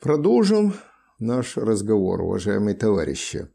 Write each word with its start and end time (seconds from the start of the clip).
Продолжим 0.00 0.72
наш 1.18 1.58
разговор, 1.58 2.22
уважаемые 2.22 2.74
товарищи. 2.74 3.48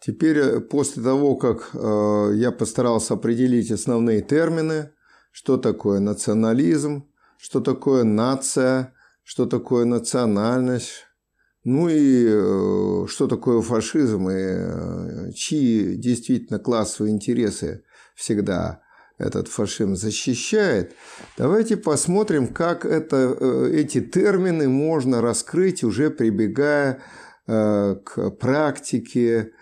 Теперь, 0.00 0.38
э, 0.38 0.60
после 0.60 1.02
того, 1.02 1.36
как 1.36 1.68
э, 1.74 2.30
я 2.34 2.50
постарался 2.50 3.12
определить 3.12 3.70
основные 3.70 4.22
термины, 4.22 4.92
что 5.32 5.58
такое 5.58 6.00
национализм, 6.00 7.04
что 7.36 7.60
такое 7.60 8.04
нация, 8.04 8.94
что 9.22 9.44
такое 9.44 9.84
национальность, 9.84 11.04
ну 11.62 11.90
и 11.90 12.24
э, 12.26 13.06
что 13.06 13.28
такое 13.28 13.60
фашизм 13.60 14.30
и 14.30 14.34
э, 14.34 15.32
чьи 15.34 15.94
действительно 15.96 16.58
классовые 16.58 17.12
интересы 17.12 17.84
всегда 18.14 18.80
этот 19.22 19.48
фашизм 19.48 19.94
защищает, 19.94 20.94
давайте 21.38 21.76
посмотрим, 21.76 22.48
как 22.48 22.84
это, 22.84 23.36
э, 23.38 23.70
эти 23.74 24.00
термины 24.00 24.68
можно 24.68 25.20
раскрыть, 25.20 25.84
уже 25.84 26.10
прибегая 26.10 27.00
э, 27.46 27.96
к 28.04 28.30
практике, 28.30 29.52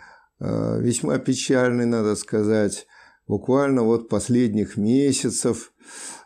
э, 0.41 0.81
весьма 0.81 1.19
печальной, 1.19 1.87
надо 1.87 2.17
сказать, 2.17 2.87
буквально 3.27 3.83
вот 3.83 4.09
последних 4.09 4.77
месяцев, 4.77 5.73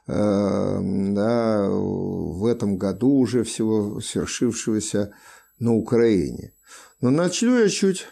да, 0.07 1.67
в 1.71 2.45
этом 2.45 2.77
году 2.77 3.09
уже 3.21 3.43
всего 3.43 4.01
свершившегося 4.01 5.15
на 5.59 5.75
Украине. 5.75 6.53
Но 7.01 7.11
начну 7.11 7.59
я 7.59 7.69
чуть 7.71 8.07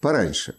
пораньше. 0.00 0.54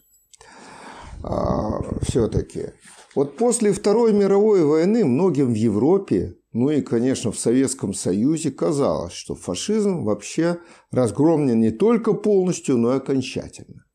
А, 1.23 1.81
Все-таки 2.01 2.73
вот 3.17 3.35
после 3.35 3.73
Второй 3.73 4.13
мировой 4.13 4.63
войны 4.63 5.03
многим 5.03 5.47
в 5.47 5.55
Европе, 5.55 6.35
ну 6.53 6.69
и, 6.69 6.81
конечно, 6.81 7.31
в 7.31 7.39
Советском 7.39 7.95
Союзе 7.95 8.51
казалось, 8.51 9.13
что 9.13 9.33
фашизм 9.33 10.03
вообще 10.03 10.59
разгромлен 10.91 11.59
не 11.59 11.71
только 11.71 12.13
полностью, 12.13 12.77
но 12.77 12.93
и 12.93 12.97
окончательно. 12.97 13.85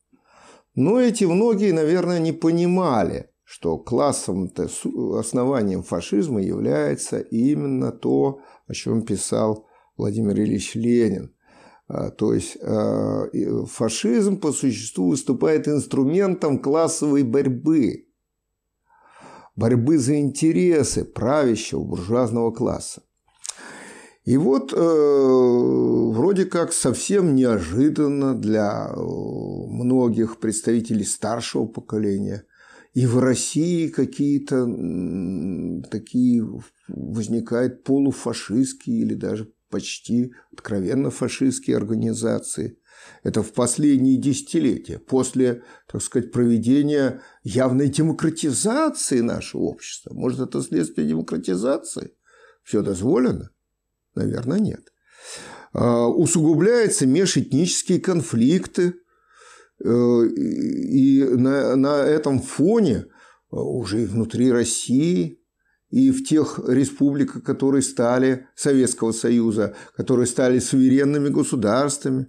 Но 0.74 1.00
эти 1.00 1.22
многие, 1.22 1.70
наверное, 1.70 2.18
не 2.18 2.32
понимали, 2.32 3.30
что 3.44 3.78
классовым 3.78 4.50
основанием 5.16 5.84
фашизма 5.84 6.42
является 6.42 7.20
именно 7.20 7.92
то, 7.92 8.40
о 8.66 8.74
чем 8.74 9.02
писал 9.02 9.68
Владимир 9.96 10.36
Ильич 10.40 10.74
Ленин. 10.74 11.32
А, 11.86 12.10
то 12.10 12.34
есть 12.34 12.58
а, 12.60 13.26
фашизм 13.66 14.40
по 14.40 14.50
существу 14.50 15.10
выступает 15.10 15.68
инструментом 15.68 16.58
классовой 16.58 17.22
борьбы 17.22 18.08
борьбы 19.56 19.98
за 19.98 20.18
интересы 20.18 21.04
правящего 21.04 21.84
буржуазного 21.84 22.50
класса. 22.52 23.02
И 24.24 24.36
вот 24.36 24.72
э, 24.72 24.76
вроде 24.76 26.44
как 26.44 26.72
совсем 26.72 27.34
неожиданно 27.34 28.34
для 28.34 28.88
э, 28.88 29.00
многих 29.00 30.38
представителей 30.38 31.04
старшего 31.04 31.66
поколения 31.66 32.44
и 32.94 33.06
в 33.06 33.18
России 33.18 33.88
какие-то 33.88 34.66
такие 35.90 36.46
возникают 36.88 37.84
полуфашистские 37.84 39.00
или 39.00 39.14
даже 39.14 39.50
почти 39.72 40.32
откровенно 40.52 41.10
фашистские 41.10 41.76
организации. 41.76 42.78
Это 43.24 43.42
в 43.42 43.52
последние 43.52 44.16
десятилетия, 44.16 45.00
после, 45.00 45.64
так 45.90 46.02
сказать, 46.02 46.30
проведения 46.30 47.20
явной 47.42 47.88
демократизации 47.88 49.20
нашего 49.20 49.62
общества. 49.62 50.14
Может, 50.14 50.40
это 50.40 50.62
следствие 50.62 51.08
демократизации? 51.08 52.14
Все 52.62 52.82
дозволено? 52.82 53.50
Наверное, 54.14 54.60
нет. 54.60 54.92
А, 55.72 56.06
усугубляются 56.06 57.06
межэтнические 57.06 57.98
конфликты, 58.00 58.94
э, 59.84 59.88
и 59.88 61.24
на, 61.24 61.74
на 61.74 62.04
этом 62.04 62.40
фоне 62.40 63.06
уже 63.50 64.02
и 64.02 64.06
внутри 64.06 64.52
России, 64.52 65.41
и 65.92 66.10
в 66.10 66.24
тех 66.24 66.58
республиках, 66.66 67.44
которые 67.44 67.82
стали 67.82 68.48
Советского 68.56 69.12
Союза, 69.12 69.76
которые 69.96 70.26
стали 70.26 70.58
суверенными 70.58 71.28
государствами, 71.28 72.26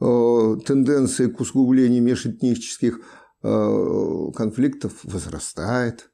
Э, 0.00 0.56
тенденции 0.64 1.26
к 1.26 1.40
усугублению 1.40 2.04
межэтнических 2.04 3.00
э, 3.42 4.26
конфликтов 4.36 4.92
возрастает. 5.02 6.10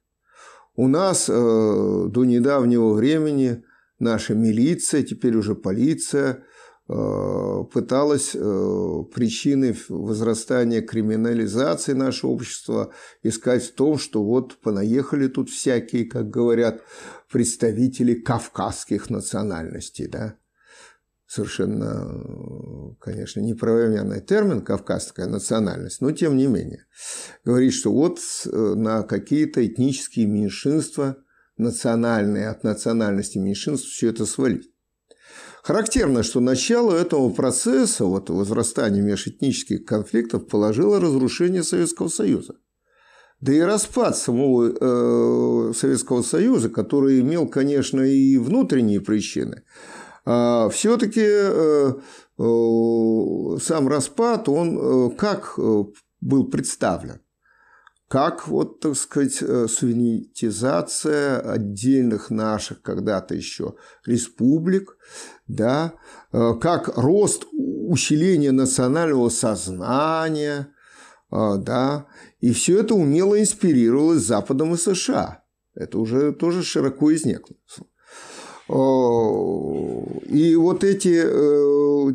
У 0.74 0.88
нас 0.88 1.28
э, 1.28 1.32
до 1.32 2.24
недавнего 2.24 2.94
времени 2.94 3.62
наша 3.98 4.34
милиция, 4.34 5.02
теперь 5.02 5.36
уже 5.36 5.54
полиция, 5.54 6.44
пыталась 6.86 8.32
причины 8.32 9.74
возрастания 9.88 10.82
криминализации 10.82 11.92
нашего 11.92 12.32
общества 12.32 12.92
искать 13.22 13.64
в 13.64 13.74
том, 13.74 13.98
что 13.98 14.22
вот 14.22 14.58
понаехали 14.58 15.28
тут 15.28 15.48
всякие, 15.48 16.04
как 16.04 16.28
говорят, 16.28 16.82
представители 17.32 18.14
кавказских 18.14 19.08
национальностей, 19.08 20.08
да, 20.08 20.36
совершенно, 21.26 22.94
конечно, 23.00 23.40
неправомерный 23.40 24.20
термин 24.20 24.62
«кавказская 24.62 25.26
национальность», 25.26 26.00
но 26.00 26.12
тем 26.12 26.36
не 26.36 26.46
менее. 26.46 26.86
Говорит, 27.44 27.72
что 27.72 27.92
вот 27.92 28.18
э, 28.44 28.50
на 28.50 29.02
какие-то 29.02 29.66
этнические 29.66 30.26
меньшинства, 30.26 31.16
национальные 31.56 32.48
от 32.48 32.62
национальности 32.62 33.38
меньшинств 33.38 33.88
все 33.88 34.10
это 34.10 34.26
свалить. 34.26 34.70
Характерно, 35.64 36.22
что 36.22 36.40
начало 36.40 36.92
этого 36.92 37.30
процесса, 37.30 38.04
вот 38.04 38.30
возрастания 38.30 39.02
межэтнических 39.02 39.84
конфликтов, 39.84 40.46
положило 40.46 41.00
разрушение 41.00 41.64
Советского 41.64 42.08
Союза. 42.08 42.54
Да 43.40 43.52
и 43.52 43.60
распад 43.60 44.16
самого 44.16 44.68
э, 44.68 45.72
Советского 45.74 46.22
Союза, 46.22 46.68
который 46.68 47.20
имел, 47.20 47.48
конечно, 47.48 48.00
и 48.00 48.36
внутренние 48.38 49.00
причины– 49.00 49.64
а, 50.26 50.68
все-таки 50.70 51.20
э, 51.22 51.92
э, 52.38 53.58
сам 53.60 53.88
распад, 53.88 54.48
он 54.48 54.78
э, 54.78 55.10
как 55.16 55.58
был 56.20 56.50
представлен? 56.50 57.20
Как, 58.14 58.46
вот, 58.46 58.78
так 58.78 58.94
сказать, 58.94 59.34
суверенитизация 59.34 61.40
отдельных 61.40 62.30
наших 62.30 62.80
когда-то 62.80 63.34
еще 63.34 63.74
республик, 64.06 64.96
да, 65.48 65.94
как 66.30 66.96
рост 66.96 67.46
усиления 67.52 68.52
национального 68.52 69.30
сознания, 69.30 70.68
да, 71.28 72.06
и 72.38 72.52
все 72.52 72.78
это 72.78 72.94
умело 72.94 73.40
инспирировалось 73.40 74.22
Западом 74.22 74.74
и 74.74 74.76
США. 74.76 75.42
Это 75.74 75.98
уже 75.98 76.32
тоже 76.32 76.62
широко 76.62 77.12
изneкло. 77.12 77.56
И 78.68 80.56
вот 80.56 80.84
эти 80.84 81.22
э, 81.22 82.14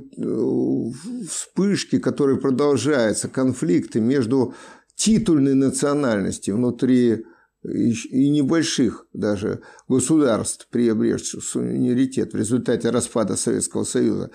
вспышки, 1.30 2.00
которые 2.00 2.40
продолжаются, 2.40 3.28
конфликты 3.28 4.00
между 4.00 4.56
титульной 5.00 5.56
национальностью 5.56 6.58
внутри 6.58 7.26
и 7.64 8.30
небольших 8.30 9.08
даже 9.14 9.62
государств, 9.88 10.68
приобретших 10.70 11.44
суверенитет 11.44 12.34
в 12.34 12.38
результате 12.38 12.90
распада 12.90 13.36
Советского 13.36 13.86
Союза, 13.86 14.32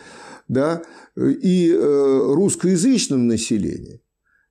да, 0.49 0.83
и 1.17 1.71
э, 1.71 2.35
русскоязычном 2.35 3.27
населении, 3.27 4.03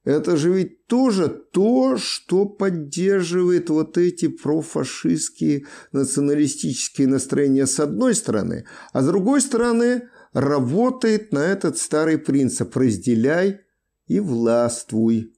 это 0.05 0.37
же 0.37 0.51
ведь 0.51 0.85
тоже 0.87 1.29
то, 1.29 1.97
что 1.97 2.45
поддерживает 2.45 3.69
вот 3.69 3.97
эти 3.97 4.27
профашистские 4.27 5.65
националистические 5.91 7.07
настроения 7.07 7.65
с 7.65 7.79
одной 7.79 8.13
стороны, 8.13 8.65
а 8.91 9.01
с 9.01 9.07
другой 9.07 9.41
стороны 9.41 10.09
работает 10.33 11.31
на 11.31 11.39
этот 11.39 11.77
старый 11.77 12.17
принцип 12.17 12.75
«разделяй 12.75 13.61
и 14.07 14.19
властвуй». 14.19 15.33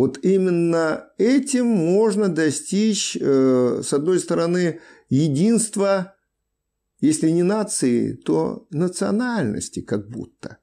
Вот 0.00 0.18
именно 0.24 1.10
этим 1.18 1.66
можно 1.66 2.30
достичь, 2.30 3.18
э, 3.20 3.82
с 3.84 3.92
одной 3.92 4.18
стороны, 4.18 4.80
единства, 5.10 6.14
если 7.02 7.28
не 7.28 7.42
нации, 7.42 8.14
то 8.14 8.66
национальности 8.70 9.80
как 9.82 10.08
будто. 10.08 10.56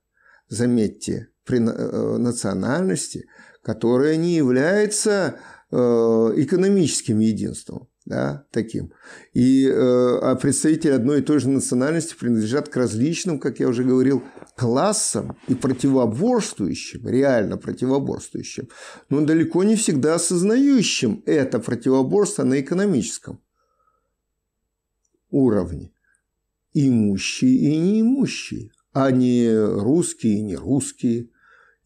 Заметьте, 0.49 1.27
при 1.45 1.59
э, 1.59 2.17
национальности, 2.17 3.27
которая 3.61 4.15
не 4.15 4.33
является 4.33 5.37
э, 5.69 5.75
экономическим 5.77 7.19
единством, 7.19 7.89
да, 8.07 8.45
таким. 8.51 8.91
И 9.33 9.67
э, 9.67 9.71
а 9.73 10.35
представители 10.35 10.91
одной 10.91 11.19
и 11.19 11.23
той 11.23 11.39
же 11.39 11.49
национальности 11.49 12.15
принадлежат 12.19 12.69
к 12.69 12.75
различным, 12.75 13.39
как 13.39 13.59
я 13.59 13.67
уже 13.67 13.83
говорил, 13.83 14.23
классам 14.55 15.37
и 15.47 15.55
противоборствующим, 15.55 17.07
реально 17.07 17.57
противоборствующим, 17.57 18.69
но 19.09 19.21
далеко 19.25 19.63
не 19.63 19.75
всегда 19.75 20.15
осознающим 20.15 21.21
это 21.25 21.59
противоборство 21.59 22.43
на 22.43 22.59
экономическом 22.59 23.39
уровне. 25.29 25.91
Имущие 26.73 27.51
и 27.51 27.77
неимущие 27.77 28.71
а 28.99 29.11
не 29.11 29.55
русские, 29.55 30.41
не 30.41 30.55
русские, 30.55 31.29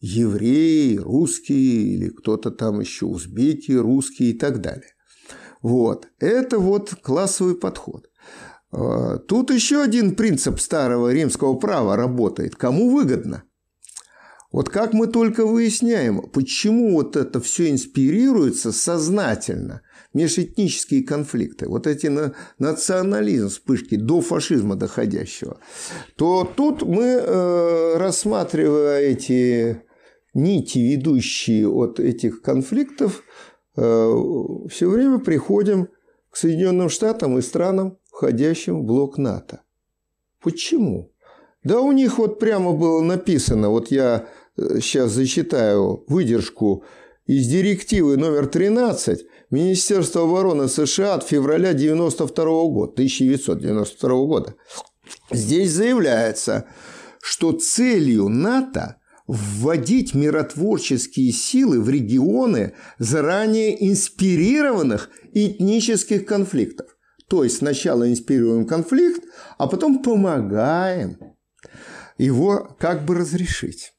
евреи, 0.00 0.96
русские 0.96 1.94
или 1.94 2.08
кто-то 2.08 2.50
там 2.50 2.80
еще 2.80 3.04
узбеки, 3.04 3.72
русские 3.72 4.30
и 4.30 4.32
так 4.32 4.62
далее. 4.62 4.94
Вот. 5.62 6.08
Это 6.18 6.58
вот 6.58 6.94
классовый 7.02 7.54
подход. 7.54 8.10
А, 8.72 9.18
тут 9.18 9.50
еще 9.50 9.82
один 9.82 10.14
принцип 10.14 10.60
старого 10.60 11.12
римского 11.12 11.54
права 11.54 11.96
работает. 11.96 12.56
Кому 12.56 12.90
выгодно? 12.90 13.44
Вот 14.50 14.68
как 14.68 14.92
мы 14.92 15.06
только 15.06 15.46
выясняем, 15.46 16.28
почему 16.30 16.92
вот 16.92 17.16
это 17.16 17.40
все 17.40 17.70
инспирируется 17.70 18.70
сознательно, 18.70 19.80
межэтнические 20.12 21.04
конфликты, 21.04 21.68
вот 21.68 21.86
эти 21.86 22.08
на, 22.08 22.34
национализм, 22.58 23.48
вспышки 23.48 23.94
до 23.94 24.20
фашизма 24.20 24.76
доходящего, 24.76 25.58
то 26.16 26.44
тут 26.54 26.82
мы, 26.82 27.02
э, 27.02 27.96
рассматривая 27.96 29.00
эти 29.00 29.82
нити, 30.34 30.78
ведущие 30.78 31.66
от 31.66 31.98
этих 31.98 32.42
конфликтов, 32.42 33.22
все 33.74 34.88
время 34.88 35.18
приходим 35.18 35.88
к 36.30 36.36
Соединенным 36.36 36.88
Штатам 36.88 37.38
и 37.38 37.42
странам, 37.42 37.98
входящим 38.10 38.82
в 38.82 38.84
блок 38.84 39.18
НАТО. 39.18 39.62
Почему? 40.40 41.12
Да 41.64 41.80
у 41.80 41.92
них 41.92 42.18
вот 42.18 42.38
прямо 42.38 42.72
было 42.72 43.00
написано, 43.00 43.70
вот 43.70 43.90
я 43.90 44.28
сейчас 44.56 45.12
э, 45.12 45.14
зачитаю 45.14 46.04
выдержку 46.08 46.84
из 47.26 47.46
директивы 47.46 48.16
номер 48.16 48.46
13 48.46 49.24
Министерства 49.50 50.24
обороны 50.24 50.68
США 50.68 51.14
от 51.14 51.24
февраля 51.24 51.70
1992 51.70 52.44
года, 52.44 52.92
1992 52.92 54.08
года. 54.26 54.54
Здесь 55.30 55.70
заявляется, 55.70 56.66
что 57.20 57.52
целью 57.52 58.28
НАТО 58.28 58.96
вводить 59.32 60.14
миротворческие 60.14 61.32
силы 61.32 61.80
в 61.80 61.88
регионы 61.88 62.74
заранее 62.98 63.88
инспирированных 63.88 65.08
этнических 65.32 66.26
конфликтов. 66.26 66.88
То 67.28 67.42
есть 67.42 67.58
сначала 67.58 68.10
инспирируем 68.10 68.66
конфликт, 68.66 69.24
а 69.56 69.66
потом 69.66 70.02
помогаем 70.02 71.16
его 72.18 72.76
как 72.78 73.06
бы 73.06 73.14
разрешить. 73.14 73.94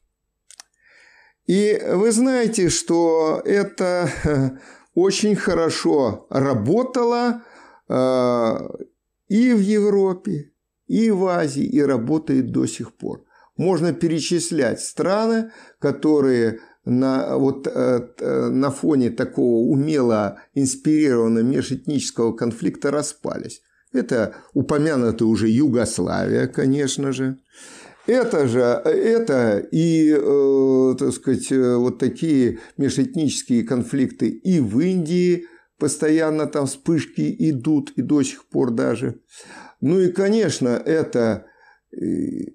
И 1.46 1.82
вы 1.84 2.12
знаете, 2.12 2.68
что 2.68 3.42
это 3.44 4.08
э, 4.24 4.50
очень 4.94 5.34
хорошо 5.34 6.28
работало 6.30 7.42
э, 7.88 8.58
и 9.26 9.52
в 9.52 9.60
Европе, 9.60 10.52
и 10.86 11.10
в 11.10 11.26
Азии, 11.26 11.66
и 11.66 11.82
работает 11.82 12.52
до 12.52 12.66
сих 12.66 12.96
пор. 12.96 13.24
Можно 13.56 13.92
перечислять 13.92 14.80
страны, 14.80 15.52
которые 15.78 16.60
на, 16.84 17.36
вот, 17.38 17.66
э, 17.66 18.00
на 18.50 18.70
фоне 18.70 19.10
такого 19.10 19.68
умело 19.68 20.38
инспирированного 20.54 21.44
межэтнического 21.44 22.32
конфликта 22.32 22.90
распались. 22.90 23.62
Это 23.92 24.34
упомянутая 24.54 25.28
уже 25.28 25.48
Югославия, 25.48 26.46
конечно 26.48 27.12
же. 27.12 27.38
Это 28.06 28.46
же, 28.46 28.60
это 28.60 29.58
и, 29.70 30.10
э, 30.10 30.94
так 30.98 31.12
сказать, 31.12 31.50
э, 31.50 31.76
вот 31.76 31.98
такие 31.98 32.58
межэтнические 32.76 33.62
конфликты 33.62 34.28
и 34.28 34.60
в 34.60 34.78
Индии 34.80 35.46
постоянно 35.78 36.46
там 36.46 36.66
вспышки 36.66 37.34
идут, 37.50 37.92
и 37.96 38.02
до 38.02 38.22
сих 38.22 38.46
пор 38.48 38.72
даже. 38.72 39.20
Ну 39.80 40.00
и, 40.00 40.12
конечно, 40.12 40.68
это 40.68 41.46
э, 41.92 41.96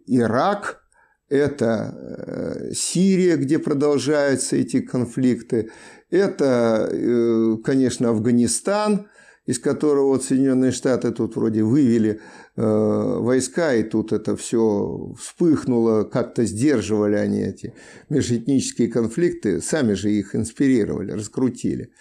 Ирак, 0.05 0.81
это 1.29 1.95
э, 1.95 2.73
Сирия, 2.73 3.37
где 3.37 3.59
продолжаются 3.59 4.55
эти 4.55 4.81
конфликты, 4.81 5.69
это, 6.09 7.59
конечно, 7.63 8.09
Афганистан– 8.09 9.07
из 9.49 9.57
которого 9.57 10.09
вот 10.09 10.23
Соединенные 10.23 10.71
Штаты 10.71 11.09
тут 11.09 11.35
вроде 11.35 11.63
вывели 11.63 12.19
э, 12.55 12.61
войска, 12.61 13.73
и 13.73 13.81
тут 13.81 14.13
это 14.13 14.37
все 14.37 15.11
вспыхнуло, 15.19 16.03
как-то 16.03 16.45
сдерживали 16.45 17.15
они 17.15 17.39
эти 17.39 17.73
межэтнические 18.09 18.89
конфликты, 18.89 19.59
сами 19.59 19.93
же 19.93 20.11
их 20.11 20.35
инспирировали, 20.35 21.13
раскрутили. 21.13 21.91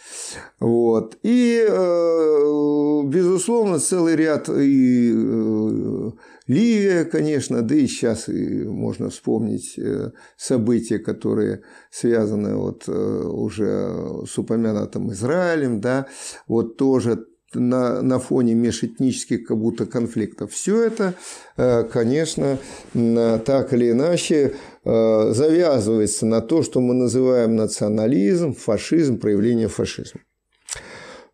Вот. 0.61 1.17
И, 1.23 1.65
э, 1.67 3.03
безусловно, 3.07 3.79
целый 3.79 4.15
ряд 4.15 4.51
и 4.51 5.15
э, 5.17 6.11
Ливия, 6.49 7.05
конечно, 7.05 7.61
да 7.61 7.75
и 7.75 7.87
сейчас 7.87 8.25
можно 8.27 9.11
вспомнить 9.11 9.79
э, 9.79 10.13
события, 10.39 10.99
которые 10.99 11.61
связаны 11.91 12.57
вот 12.57 12.85
э, 12.89 12.91
уже 12.91 14.25
с 14.27 14.39
упомянутым 14.39 15.13
Израилем, 15.13 15.83
да, 15.83 16.07
вот 16.47 16.79
тоже 16.79 17.27
на, 17.53 18.01
на 18.01 18.19
фоне 18.19 18.55
межэтнических 18.55 19.47
как 19.47 19.59
будто 19.59 19.85
конфликтов. 19.85 20.53
Все 20.53 20.83
это, 20.85 21.15
э, 21.59 21.85
конечно, 21.85 22.59
так 22.95 23.75
или 23.75 23.91
иначе 23.91 24.55
завязывается 24.85 26.25
на 26.25 26.41
то, 26.41 26.63
что 26.63 26.81
мы 26.81 26.95
называем 26.95 27.57
национализм, 27.57 28.55
фашизм, 28.55 29.19
проявление 29.19 29.69
фашизма. 29.69 30.23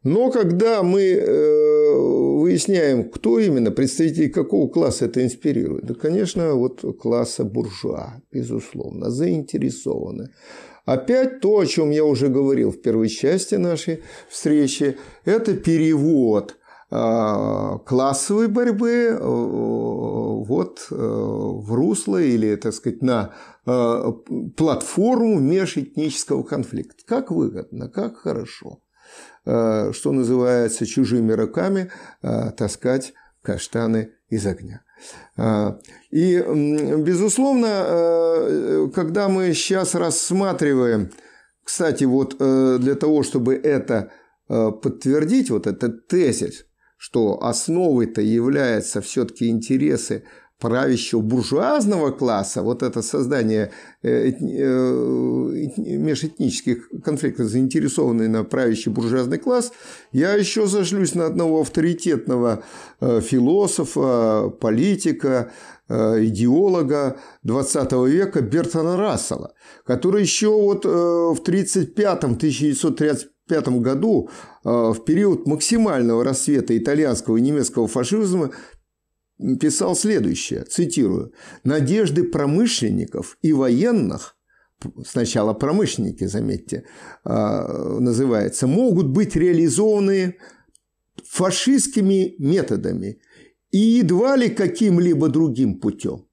Но 0.03 0.33
когда 0.33 0.83
мы 0.83 1.03
выясняем, 2.55 3.11
кто 3.11 3.41
именно, 3.41 3.73
представители 3.73 4.29
какого 4.29 4.69
класса 4.69 5.07
это 5.07 5.25
инспирирует, 5.25 5.87
да, 5.87 5.95
конечно, 5.95 6.55
вот 6.55 6.85
класса 7.01 7.45
буржуа, 7.45 8.23
безусловно, 8.31 9.11
заинтересованы. 9.11 10.29
Опять 10.87 11.41
то, 11.41 11.59
о 11.59 11.67
чем 11.67 11.91
я 11.91 12.05
уже 12.05 12.29
говорил 12.29 12.71
в 12.71 12.81
первой 12.81 13.09
части 13.09 13.57
нашей 13.57 14.03
встречи, 14.29 14.97
это 15.25 15.57
перевод 15.57 16.57
а, 16.91 17.79
классовой 17.79 18.47
борьбы 18.49 18.91
э, 18.91 19.19
вот 19.19 20.87
э, 20.91 20.95
в 20.95 21.75
русло 21.75 22.23
или, 22.23 22.55
так 22.57 22.75
сказать, 22.75 23.03
на 23.03 23.35
платформу 24.57 25.41
межэтнического 25.41 26.43
конфликта. 26.43 27.03
Как 27.07 27.31
выгодно, 27.31 27.89
как 27.89 28.19
хорошо. 28.19 28.84
Что 29.45 30.13
называется, 30.13 30.87
чужими 30.87 31.33
руками 31.33 31.91
таскать 32.57 33.13
каштаны 33.43 34.13
из 34.31 34.47
огня. 34.47 34.83
А, 35.37 35.79
и, 36.11 36.39
безусловно, 36.99 37.67
э, 37.67 38.89
когда 38.95 39.29
мы 39.29 39.53
сейчас 39.53 39.95
рассматриваем, 39.95 41.11
кстати, 41.65 42.05
вот 42.05 42.37
э, 42.39 42.79
для 42.81 42.95
того, 42.95 43.23
чтобы 43.23 43.55
это 43.55 44.13
э, 44.49 44.71
подтвердить, 44.71 45.51
вот 45.51 45.67
этот 45.67 46.09
тезис, 46.09 46.67
что 46.97 47.43
основой-то 47.43 48.21
являются 48.21 49.01
все-таки 49.01 49.49
интересы 49.49 50.25
правящего 50.61 51.21
буржуазного 51.21 52.11
класса, 52.11 52.63
вот 52.63 52.83
это 52.83 53.03
создание 53.03 53.71
э, 54.03 54.31
э, 54.31 54.33
межэтнических 55.77 56.89
конфликтов, 57.05 57.49
заинтересованный 57.49 58.29
на 58.29 58.45
правящий 58.45 58.91
буржуазный 58.91 59.37
класс, 59.39 59.73
я 60.13 60.33
еще 60.35 60.67
зашлюсь 60.67 61.15
на 61.15 61.27
одного 61.27 61.61
авторитетного 61.63 62.63
э, 63.01 63.21
философа, 63.21 64.51
политика, 64.61 65.51
идеолога 65.87 67.19
20 67.43 67.93
века 68.09 68.41
Бертона 68.41 68.97
Рассела, 68.97 69.53
который 69.85 70.23
еще 70.23 70.49
вот 70.49 70.87
в 70.87 71.41
1935 71.43 73.69
году, 73.83 74.31
в 74.63 74.97
период 75.05 75.47
максимального 75.47 76.25
рассвета 76.25 76.75
итальянского 76.79 77.37
и 77.37 77.43
немецкого 77.43 77.87
фашизма, 77.87 78.53
писал 79.39 79.97
следующее, 79.97 80.65
цитирую, 80.65 81.33
«Надежды 81.65 82.25
промышленников 82.25 83.39
и 83.43 83.53
военных 83.53 84.37
сначала 85.05 85.55
промышленники, 85.55 86.25
заметьте, 86.25 86.85
а, 87.25 87.99
называется, 88.01 88.67
могут 88.67 89.09
быть 89.09 89.37
реализованы 89.37 90.37
фашистскими 91.25 92.35
методами 92.39 93.21
и 93.71 93.79
едва 93.79 94.37
ли 94.37 94.51
каким-либо 94.51 95.29
другим 95.29 95.81
путем. 95.81 96.27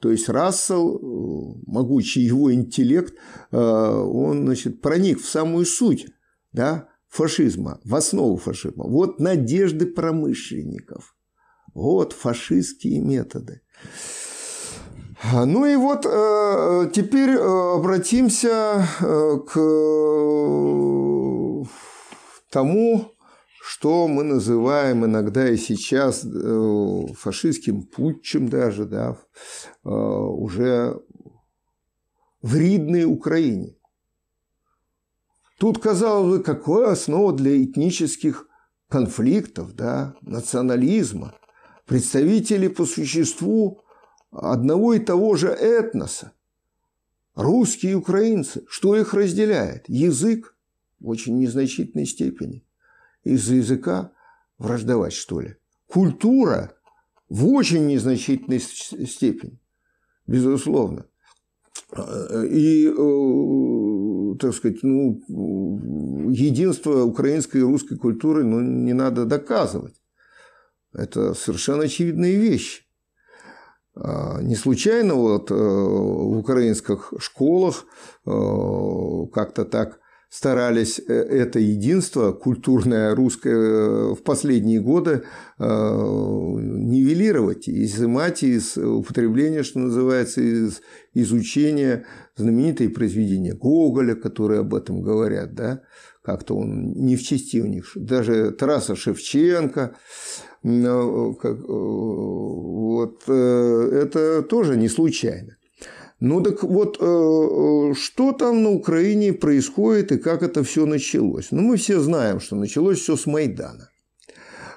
То 0.00 0.10
есть 0.10 0.28
Рассел, 0.28 1.60
могучий 1.66 2.22
его 2.22 2.52
интеллект, 2.52 3.14
а, 3.50 4.02
он 4.02 4.44
значит, 4.46 4.80
проник 4.80 5.20
в 5.20 5.28
самую 5.28 5.66
суть 5.66 6.06
да, 6.52 6.88
фашизма, 7.08 7.80
в 7.84 7.94
основу 7.94 8.36
фашизма. 8.36 8.84
Вот 8.84 9.20
надежды 9.20 9.86
промышленников– 9.86 11.14
вот 11.74 12.12
фашистские 12.12 13.00
методы. 13.00 13.62
Ну 15.32 15.66
и 15.66 15.76
вот 15.76 16.06
э, 16.06 16.90
теперь 16.94 17.30
э, 17.30 17.74
обратимся 17.74 18.86
э, 19.00 19.38
к 19.46 19.54
тому, 22.50 23.12
что 23.62 24.08
мы 24.08 24.24
называем 24.24 25.04
иногда 25.04 25.48
и 25.48 25.56
сейчас 25.56 26.26
фашистским 27.18 27.82
путчем 27.82 28.48
даже, 28.48 28.86
да, 28.86 29.18
уже 29.84 31.00
в 32.42 32.56
ридной 32.56 33.04
Украине. 33.04 33.76
Тут, 35.58 35.78
казалось 35.78 36.38
бы, 36.38 36.42
какая 36.42 36.92
основа 36.92 37.32
для 37.34 37.62
этнических 37.62 38.48
конфликтов, 38.88 39.74
да, 39.74 40.14
национализма. 40.22 41.34
Представители 41.90 42.68
по 42.68 42.86
существу 42.86 43.82
одного 44.30 44.94
и 44.94 45.00
того 45.00 45.34
же 45.34 45.48
этноса. 45.48 46.30
Русские 47.34 47.92
и 47.92 47.94
украинцы. 47.96 48.62
Что 48.68 48.96
их 48.96 49.12
разделяет? 49.12 49.88
Язык 49.88 50.54
в 51.00 51.08
очень 51.08 51.36
незначительной 51.40 52.06
степени. 52.06 52.64
Из-за 53.24 53.56
языка 53.56 54.12
враждовать, 54.56 55.14
что 55.14 55.40
ли? 55.40 55.56
Культура 55.88 56.76
в 57.28 57.48
очень 57.48 57.88
незначительной 57.88 58.60
степени. 58.60 59.58
Безусловно. 60.28 61.06
И, 61.92 62.86
э, 62.86 64.36
так 64.38 64.54
сказать, 64.54 64.78
ну, 64.84 66.30
единство 66.30 67.02
украинской 67.02 67.56
и 67.56 67.64
русской 67.64 67.98
культуры 67.98 68.44
ну, 68.44 68.60
не 68.60 68.92
надо 68.92 69.24
доказывать. 69.24 69.99
Это 70.92 71.34
совершенно 71.34 71.84
очевидные 71.84 72.36
вещи. 72.36 72.82
А, 73.94 74.40
не 74.42 74.54
случайно 74.54 75.14
вот 75.14 75.50
э, 75.50 75.54
в 75.54 76.38
украинских 76.38 77.12
школах 77.18 77.84
э, 78.24 78.30
как-то 79.32 79.64
так 79.64 79.98
старались 80.30 81.00
э, 81.00 81.12
это 81.12 81.58
единство 81.58 82.32
культурное 82.32 83.14
русское 83.14 84.14
в 84.14 84.22
последние 84.22 84.80
годы 84.80 85.24
нивелировать, 85.58 87.68
изымать 87.68 88.42
из 88.42 88.78
употребления, 88.78 89.62
что 89.62 89.80
называется, 89.80 90.40
из 90.40 90.80
изучения 91.12 92.06
знаменитые 92.36 92.88
произведения 92.88 93.54
Гоголя, 93.54 94.14
которые 94.14 94.60
об 94.60 94.74
этом 94.74 95.02
говорят, 95.02 95.54
да, 95.54 95.82
как-то 96.22 96.56
он 96.56 96.92
не 96.92 97.16
в 97.16 97.22
чести 97.22 97.60
у 97.60 97.66
них, 97.66 97.92
даже 97.94 98.52
Тараса 98.52 98.96
Шевченко, 98.96 99.96
вот, 101.68 103.28
это 103.28 104.42
тоже 104.42 104.76
не 104.76 104.88
случайно. 104.88 105.56
Ну 106.20 106.42
так 106.42 106.62
вот, 106.62 106.96
что 106.96 108.32
там 108.32 108.62
на 108.62 108.70
Украине 108.70 109.32
происходит 109.32 110.12
и 110.12 110.18
как 110.18 110.42
это 110.42 110.62
все 110.62 110.84
началось? 110.84 111.50
Ну, 111.50 111.62
мы 111.62 111.76
все 111.76 111.98
знаем, 112.00 112.40
что 112.40 112.56
началось 112.56 112.98
все 112.98 113.16
с 113.16 113.26
Майдана. 113.26 113.88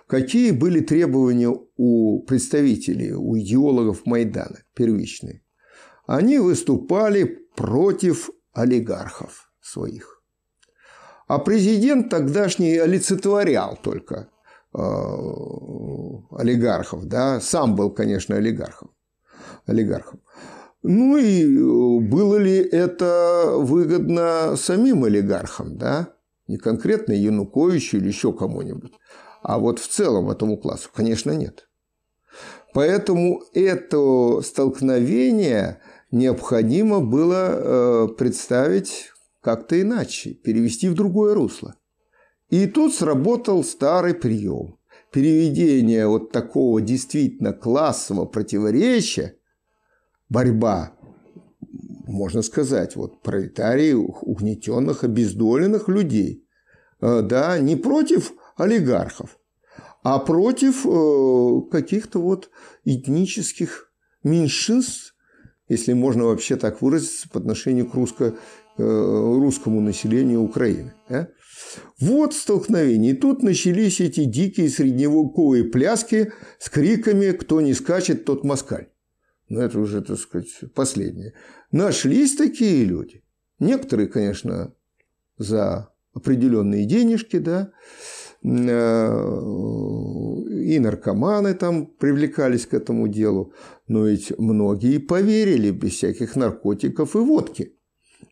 Какие 0.07 0.51
были 0.51 0.79
требования 0.79 1.53
у 1.75 2.23
представителей, 2.23 3.13
у 3.13 3.37
идеологов 3.37 4.05
Майдана 4.05 4.59
первичные? 4.73 5.41
Они 6.05 6.37
выступали 6.39 7.39
против 7.55 8.29
олигархов 8.53 9.49
своих. 9.61 10.21
А 11.27 11.39
президент 11.39 12.09
тогдашний 12.09 12.77
олицетворял 12.77 13.79
только 13.81 14.15
э, 14.15 14.25
олигархов, 16.31 17.05
да, 17.05 17.39
сам 17.39 17.75
был, 17.75 17.91
конечно, 17.91 18.35
олигархом. 18.35 18.91
олигархом. 19.65 20.21
Ну 20.81 21.17
и 21.17 21.99
было 22.01 22.35
ли 22.35 22.57
это 22.57 23.53
выгодно 23.55 24.55
самим 24.57 25.05
олигархам, 25.05 25.77
да, 25.77 26.09
не 26.47 26.57
конкретно 26.57 27.13
Януковичу 27.13 27.97
или 27.97 28.07
еще 28.07 28.33
кому-нибудь, 28.33 28.91
а 29.41 29.59
вот 29.59 29.79
в 29.79 29.87
целом 29.87 30.29
этому 30.29 30.57
классу, 30.57 30.89
конечно, 30.93 31.31
нет. 31.31 31.69
Поэтому 32.73 33.43
это 33.53 34.41
столкновение 34.41 35.79
необходимо 36.11 36.99
было 37.01 37.49
э, 37.49 38.07
представить 38.17 39.11
как-то 39.41 39.79
иначе, 39.79 40.33
перевести 40.33 40.89
в 40.89 40.95
другое 40.95 41.33
русло. 41.33 41.75
И 42.53 42.67
тут 42.67 42.93
сработал 42.93 43.63
старый 43.63 44.13
прием. 44.13 44.77
Переведение 45.11 46.05
вот 46.05 46.31
такого 46.31 46.81
действительно 46.81 47.51
классового 47.51 48.25
противоречия, 48.25 49.37
борьба, 50.29 50.91
можно 52.05 52.43
сказать, 52.43 52.95
вот 52.95 53.23
пролетариев, 53.23 54.17
угнетенных, 54.21 55.03
обездоленных 55.03 55.87
людей, 55.87 56.47
э, 57.01 57.23
да, 57.23 57.57
не 57.57 57.75
против 57.75 58.33
олигархов, 58.55 59.39
а 60.03 60.19
против 60.19 60.85
э, 60.85 61.71
каких-то 61.71 62.21
вот 62.21 62.51
этнических 62.85 63.91
меньшинств, 64.21 65.15
если 65.69 65.93
можно 65.93 66.25
вообще 66.25 66.55
так 66.55 66.83
выразиться, 66.83 67.27
по 67.29 67.39
отношению 67.39 67.89
к 67.89 67.95
русско 67.95 68.35
Э, 68.75 68.81
русскому 68.81 69.81
населению 69.81 70.41
Украины. 70.41 70.93
Да? 71.07 71.27
Вот 71.99 72.33
столкновение. 72.33 73.13
И 73.13 73.15
тут 73.15 73.43
начались 73.43 74.01
эти 74.01 74.25
дикие 74.25 74.69
средневековые 74.69 75.65
пляски 75.65 76.31
с 76.59 76.69
криками 76.69 77.31
«Кто 77.31 77.61
не 77.61 77.73
скачет, 77.73 78.25
тот 78.25 78.43
москаль». 78.43 78.89
Ну, 79.49 79.59
это 79.61 79.79
уже, 79.79 80.01
так 80.01 80.17
сказать, 80.17 80.49
последнее. 80.73 81.33
Нашлись 81.71 82.35
такие 82.35 82.85
люди. 82.85 83.23
Некоторые, 83.59 84.07
конечно, 84.07 84.73
за 85.37 85.93
определенные 86.13 86.85
денежки, 86.85 87.37
да, 87.37 87.71
э, 88.43 88.47
и 90.49 90.79
наркоманы 90.79 91.53
там 91.53 91.85
привлекались 91.85 92.65
к 92.65 92.73
этому 92.73 93.07
делу, 93.07 93.53
но 93.87 94.07
ведь 94.07 94.37
многие 94.37 94.99
поверили 94.99 95.71
без 95.71 95.93
всяких 95.93 96.35
наркотиков 96.35 97.15
и 97.15 97.19
водки 97.19 97.77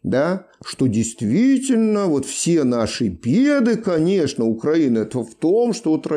да, 0.03 0.47
что 0.65 0.87
действительно 0.87 2.07
вот 2.07 2.25
все 2.25 2.63
наши 2.63 3.07
беды, 3.07 3.77
конечно, 3.77 4.45
Украины, 4.45 4.99
это 4.99 5.23
в 5.23 5.35
том, 5.35 5.73
что 5.73 5.91
вот 5.91 6.07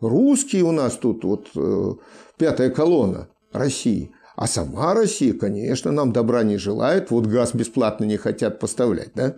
русские 0.00 0.64
у 0.64 0.72
нас 0.72 0.94
тут 0.96 1.24
вот 1.24 1.48
э, 1.56 1.92
пятая 2.36 2.70
колонна 2.70 3.28
России, 3.52 4.12
а 4.36 4.46
сама 4.46 4.94
Россия, 4.94 5.32
конечно, 5.32 5.92
нам 5.92 6.12
добра 6.12 6.42
не 6.42 6.58
желает, 6.58 7.10
вот 7.10 7.26
газ 7.26 7.54
бесплатно 7.54 8.04
не 8.04 8.16
хотят 8.16 8.58
поставлять, 8.58 9.12
да? 9.14 9.36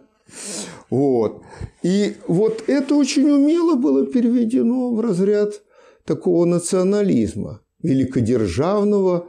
Вот. 0.91 1.43
И 1.83 2.17
вот 2.27 2.65
это 2.67 2.95
очень 2.95 3.29
умело 3.31 3.75
было 3.75 4.07
переведено 4.07 4.95
в 4.95 5.01
разряд 5.01 5.63
такого 6.05 6.45
национализма, 6.45 7.61
великодержавного 7.83 9.29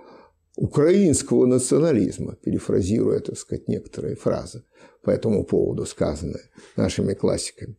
украинского 0.55 1.45
национализма, 1.45 2.35
перефразируя, 2.35 3.19
так 3.19 3.37
сказать, 3.37 3.67
некоторые 3.67 4.15
фразы 4.15 4.63
по 5.01 5.11
этому 5.11 5.43
поводу, 5.43 5.85
сказанные 5.85 6.49
нашими 6.75 7.13
классиками. 7.13 7.77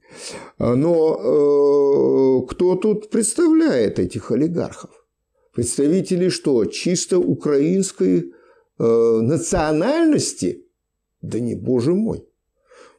Но 0.59 1.16
э, 1.16 2.47
кто 2.49 2.76
тут 2.76 3.11
представляет 3.11 3.99
этих 3.99 4.30
олигархов? 4.30 4.90
Представители 5.54 6.28
что? 6.28 6.66
Чисто 6.66 7.18
украинской 7.18 8.33
э, 8.78 8.85
национальности? 9.23 10.66
Да 11.23 11.40
не, 11.40 11.54
боже 11.54 11.95
мой. 11.95 12.28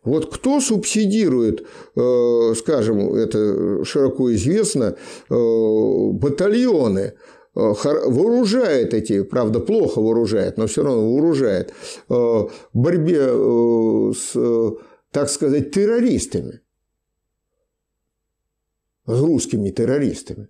Вот 0.03 0.33
кто 0.33 0.59
субсидирует, 0.61 1.65
э, 1.95 2.53
скажем, 2.55 3.13
это 3.13 3.83
широко 3.83 4.33
известно, 4.33 4.95
э, 5.29 5.35
батальоны 6.13 7.13
вооружает 7.57 8.93
эти, 8.93 9.23
правда, 9.23 9.59
плохо 9.59 9.99
вооружает, 9.99 10.57
но 10.57 10.67
все 10.67 10.83
равно 10.83 11.11
вооружает 11.11 11.73
э, 12.07 12.47
борьбе 12.73 13.19
э, 13.19 14.11
с, 14.15 14.77
так 15.11 15.29
сказать, 15.29 15.71
террористами, 15.71 16.61
с 19.07 19.19
русскими 19.19 19.71
террористами. 19.71 20.49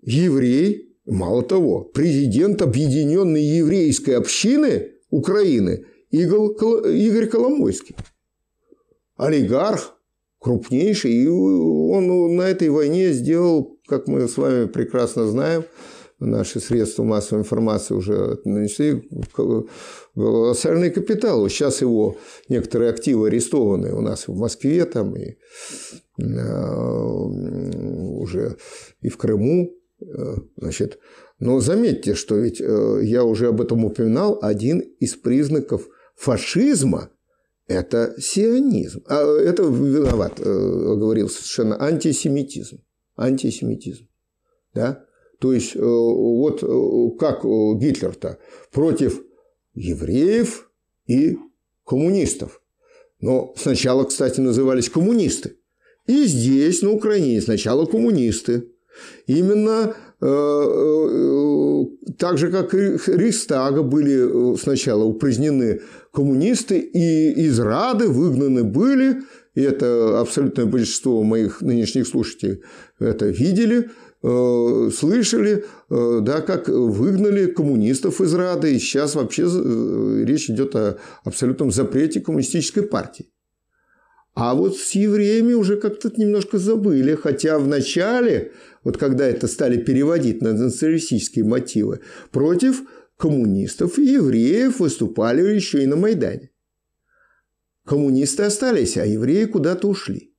Еврей, 0.00 0.96
мало 1.04 1.42
того, 1.42 1.84
президент 1.84 2.62
Объединенной 2.62 3.42
еврейской 3.42 4.12
общины 4.12 4.92
Украины 5.10 5.84
Игорь 6.10 7.26
Коломойский, 7.26 7.96
олигарх, 9.16 9.94
крупнейший, 10.38 11.12
и 11.12 11.26
он 11.28 12.36
на 12.36 12.42
этой 12.42 12.70
войне 12.70 13.12
сделал 13.12 13.78
как 13.90 14.06
мы 14.06 14.28
с 14.28 14.36
вами 14.38 14.66
прекрасно 14.66 15.26
знаем, 15.26 15.64
наши 16.20 16.60
средства 16.60 17.02
массовой 17.02 17.40
информации 17.40 17.94
уже 17.94 18.38
нанесли 18.44 19.08
колоссальный 20.14 20.90
капитал. 20.90 21.48
Сейчас 21.48 21.80
его 21.80 22.16
некоторые 22.48 22.90
активы 22.90 23.26
арестованы 23.26 23.92
у 23.92 24.00
нас 24.00 24.28
в 24.28 24.36
Москве 24.36 24.84
там 24.84 25.16
и 25.16 25.38
э, 26.18 26.72
уже 28.20 28.56
и 29.00 29.08
в 29.08 29.16
Крыму. 29.16 29.72
Э, 30.00 30.36
значит, 30.56 30.98
но 31.40 31.58
заметьте, 31.60 32.14
что 32.14 32.36
ведь 32.36 32.60
э, 32.60 33.00
я 33.02 33.24
уже 33.24 33.48
об 33.48 33.60
этом 33.60 33.84
упоминал, 33.84 34.38
один 34.40 34.78
из 35.00 35.16
признаков 35.16 35.88
фашизма– 36.14 37.10
это 37.66 38.14
сионизм. 38.18 39.02
А 39.06 39.22
это 39.22 39.62
виноват, 39.62 40.38
э, 40.38 40.44
говорил 40.44 41.28
совершенно 41.30 41.82
антисемитизм. 41.82 42.78
Антисемитизм. 43.20 44.08
Да? 44.74 45.04
То 45.38 45.52
есть, 45.52 45.76
э, 45.76 45.80
вот 45.80 46.62
э, 46.62 47.18
как 47.18 47.44
Гитлер-то 47.44 48.38
против 48.72 49.22
евреев 49.74 50.70
и 51.06 51.38
коммунистов. 51.84 52.60
Но 53.20 53.54
сначала, 53.56 54.04
кстати, 54.04 54.40
назывались 54.40 54.88
коммунисты. 54.88 55.56
И 56.06 56.24
здесь, 56.24 56.82
на 56.82 56.92
Украине, 56.92 57.40
сначала 57.40 57.86
коммунисты. 57.86 58.68
Именно 59.26 59.94
э, 60.20 60.26
э, 60.26 61.84
так 62.18 62.38
же, 62.38 62.50
как 62.50 62.74
и 62.74 62.98
Рейхстага 63.06 63.82
были 63.82 64.56
сначала 64.56 65.04
упразднены 65.04 65.80
коммунисты, 66.12 66.78
и 66.78 67.32
из 67.32 67.58
Рады 67.60 68.08
выгнаны 68.08 68.64
были, 68.64 69.22
и 69.54 69.62
это 69.62 70.20
абсолютное 70.20 70.66
большинство 70.66 71.22
моих 71.22 71.60
нынешних 71.60 72.06
слушателей 72.06 72.62
это 72.98 73.26
видели, 73.26 73.90
э, 74.22 74.90
слышали, 74.94 75.64
да, 75.88 76.40
как 76.42 76.68
выгнали 76.68 77.46
коммунистов 77.46 78.20
из 78.20 78.34
Рады, 78.34 78.74
и 78.74 78.78
сейчас 78.78 79.14
вообще 79.14 79.44
речь 80.24 80.50
идет 80.50 80.76
о 80.76 80.98
абсолютном 81.24 81.70
запрете 81.70 82.20
коммунистической 82.20 82.82
партии. 82.82 83.30
А 84.34 84.54
вот 84.54 84.76
с 84.76 84.92
евреями 84.92 85.54
уже 85.54 85.76
как-то 85.76 86.10
немножко 86.16 86.58
забыли, 86.58 87.14
хотя 87.14 87.58
в 87.58 87.66
начале, 87.66 88.52
вот 88.84 88.96
когда 88.96 89.26
это 89.26 89.48
стали 89.48 89.76
переводить 89.76 90.40
на 90.40 90.52
националистические 90.52 91.44
мотивы, 91.44 92.00
против 92.30 92.82
коммунистов 93.16 93.98
и 93.98 94.04
евреев 94.04 94.80
выступали 94.80 95.42
еще 95.54 95.82
и 95.82 95.86
на 95.86 95.96
Майдане. 95.96 96.50
Коммунисты 97.90 98.44
остались, 98.44 98.96
а 98.96 99.04
евреи 99.04 99.46
куда-то 99.46 99.88
ушли. 99.88 100.32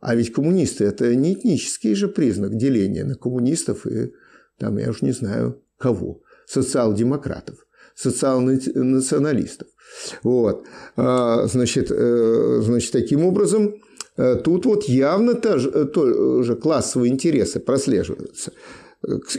А 0.00 0.16
ведь 0.16 0.32
коммунисты– 0.32 0.84
это 0.86 1.14
не 1.14 1.34
этнический 1.34 1.94
же 1.94 2.08
признак 2.08 2.56
деления 2.56 3.04
на 3.04 3.14
коммунистов 3.14 3.86
и, 3.86 4.10
там, 4.58 4.78
я 4.78 4.90
уж 4.90 5.00
не 5.02 5.12
знаю, 5.12 5.62
кого, 5.78 6.22
социал-демократов, 6.48 7.54
социал-националистов. 7.94 9.68
Вот. 10.24 10.66
А, 10.96 11.46
значит, 11.46 11.92
э, 11.92 12.62
значит, 12.64 12.90
таким 12.90 13.24
образом, 13.24 13.76
э, 14.16 14.34
тут 14.34 14.66
вот 14.66 14.88
явно 14.88 15.40
э, 15.40 15.84
тоже 15.84 16.56
классовые 16.56 17.12
интересы 17.12 17.60
прослеживаются. 17.60 18.50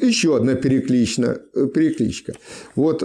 Еще 0.01 0.35
одна 0.35 0.55
переклична, 0.55 1.37
перекличка. 1.53 2.33
Вот 2.75 3.01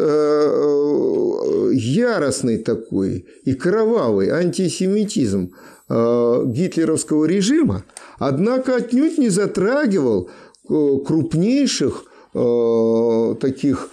яростный 1.73 2.59
такой 2.59 3.27
и 3.45 3.55
кровавый 3.55 4.31
антисемитизм 4.31 5.53
гитлеровского 5.89 7.25
режима, 7.25 7.85
однако 8.19 8.77
отнюдь 8.77 9.19
не 9.19 9.31
затрагивал 9.31 10.31
крупнейших 10.69 12.05
таких 13.41 13.91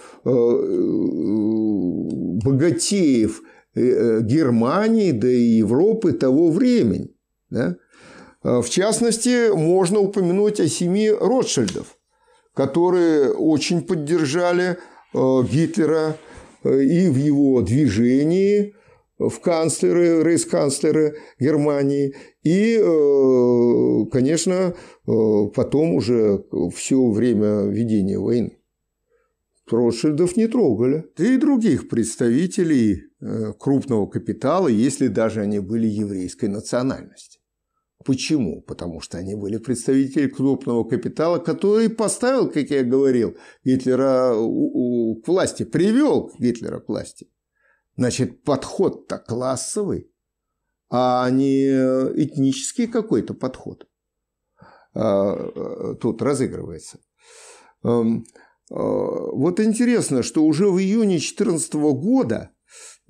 богатеев 2.42 3.42
э, 3.74 4.20
Германии, 4.22 5.12
да 5.12 5.28
и 5.28 5.58
Европы 5.58 6.12
того 6.12 6.50
времени. 6.50 7.14
Да? 7.50 7.76
В 8.42 8.68
частности, 8.68 9.52
можно 9.54 10.00
упомянуть 10.00 10.60
о 10.60 10.68
семье 10.68 11.16
Ротшильдов, 11.16 11.96
которые 12.54 13.32
очень 13.32 13.82
поддержали 13.82 14.76
э, 15.14 15.42
Гитлера 15.50 16.16
э, 16.64 16.82
и 16.82 17.08
в 17.08 17.16
его 17.16 17.62
движении 17.62 18.74
в 19.18 19.38
канцлеры, 19.40 20.24
рейс-канцлеры 20.24 21.16
Германии. 21.38 22.16
И, 22.42 22.76
конечно, 24.10 24.74
потом 25.04 25.94
уже 25.94 26.42
все 26.74 27.08
время 27.08 27.66
ведения 27.66 28.18
войны. 28.18 28.58
Ротшильдов 29.70 30.36
не 30.36 30.48
трогали. 30.48 31.04
Да 31.16 31.24
и 31.24 31.36
других 31.36 31.88
представителей 31.88 33.04
э, 33.20 33.52
крупного 33.58 34.06
капитала, 34.06 34.68
если 34.68 35.08
даже 35.08 35.40
они 35.40 35.60
были 35.60 35.86
еврейской 35.86 36.46
национальности. 36.46 37.38
Почему? 38.04 38.62
Потому 38.62 39.00
что 39.00 39.18
они 39.18 39.34
были 39.34 39.58
представители 39.58 40.28
крупного 40.28 40.84
капитала, 40.84 41.38
который 41.38 41.88
поставил, 41.88 42.50
как 42.50 42.70
я 42.70 42.82
говорил, 42.82 43.36
Гитлера 43.64 44.34
к 44.34 45.28
власти, 45.28 45.64
привел 45.64 46.30
Гитлера 46.38 46.80
к 46.80 46.88
власти. 46.88 47.30
Значит, 47.96 48.42
подход-то 48.42 49.18
классовый, 49.18 50.10
а 50.90 51.28
не 51.30 51.66
этнический 51.66 52.86
какой-то 52.86 53.34
подход 53.34 53.86
а, 54.94 55.34
э, 55.34 55.94
тут 56.00 56.22
разыгрывается. 56.22 57.00
Эм, 57.84 58.24
Э, 58.72 58.74
вот 58.74 59.60
интересно, 59.60 60.22
что 60.22 60.44
уже 60.44 60.68
в 60.70 60.78
июне 60.78 61.18
2014 61.18 61.74
года 61.74 62.50
э, 62.50 62.51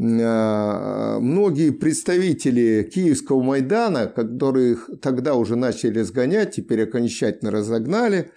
многие 0.02 1.70
представители 1.70 2.90
Киевского 2.92 3.40
Майдана, 3.40 4.06
которых 4.06 4.90
тогда 5.00 5.34
уже 5.34 5.54
начали 5.54 6.02
сгонять, 6.02 6.56
теперь 6.56 6.82
окончательно 6.82 7.52
разогнали, 7.52 8.32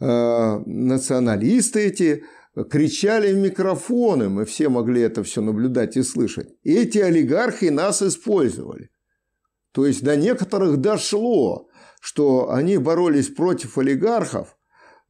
э, 0.00 0.58
националисты 0.66 1.80
эти 1.80 2.24
кричали 2.70 3.32
в 3.32 3.36
микрофоны, 3.36 4.28
мы 4.28 4.44
все 4.44 4.68
могли 4.68 5.02
это 5.02 5.24
все 5.24 5.40
наблюдать 5.40 5.96
и 5.96 6.02
слышать. 6.02 6.50
Эти 6.62 6.98
олигархи 6.98 7.66
нас 7.66 8.00
использовали. 8.00 8.90
То 9.72 9.86
есть 9.86 10.04
до 10.04 10.16
некоторых 10.16 10.76
дошло, 10.76 11.68
что 12.00 12.52
они 12.52 12.78
боролись 12.78 13.28
против 13.28 13.76
олигархов, 13.76 14.56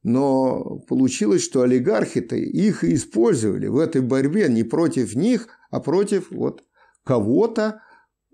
но 0.03 0.79
получилось, 0.89 1.43
что 1.43 1.63
олигархи-то 1.63 2.37
их 2.37 2.83
и 2.83 2.95
использовали 2.95 3.67
в 3.67 3.79
этой 3.79 4.01
борьбе 4.01 4.49
не 4.49 4.63
против 4.63 5.15
них, 5.15 5.49
а 5.71 5.81
против 5.81 6.31
вот 6.31 6.65
кого-то, 7.05 7.81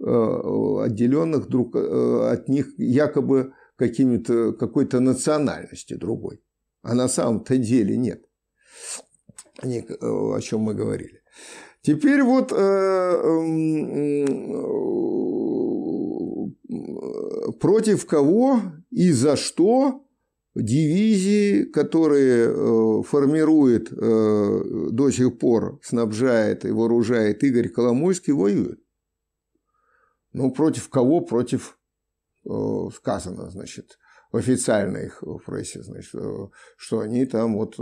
э, 0.01 0.85
отделенных 0.85 1.49
друг 1.49 1.77
э, 1.77 2.33
от 2.33 2.49
них 2.49 2.79
якобы 2.79 3.53
какими-то, 3.77 4.53
какой-то 4.53 5.01
национальностью 5.01 5.99
другой. 5.99 6.43
А 6.83 6.95
на 6.95 7.09
самом-то 7.09 7.57
деле 7.57 7.97
нет. 7.97 8.25
Они, 9.63 9.79
э, 9.79 9.95
о 10.01 10.41
чем 10.41 10.61
мы 10.61 10.75
говорили. 10.75 11.23
Теперь 11.83 12.23
вот 12.23 12.49
против 17.61 18.07
кого 18.07 18.61
и 18.91 19.13
за 19.13 19.37
что 19.37 20.04
дивизии, 20.55 21.65
которые 21.65 22.47
э, 22.47 23.03
формирует 23.03 23.93
э, 23.93 24.89
до 24.91 25.11
сих 25.11 25.39
пор, 25.39 25.81
снабжает 25.83 26.65
и 26.65 26.71
вооружает 26.71 27.43
Игорь 27.43 27.69
Коломойский, 27.69 28.33
воюют. 28.33 28.81
Ну, 30.33 30.53
против 30.53 30.89
кого? 30.89 31.21
Против, 31.21 31.79
э, 32.49 32.51
сказано, 32.95 33.51
значит, 33.51 33.99
в 34.31 34.37
официальной 34.37 35.07
их 35.07 35.23
прессе, 35.45 35.83
значит, 35.83 36.15
что 36.77 37.01
они 37.01 37.25
там 37.25 37.55
вот 37.55 37.79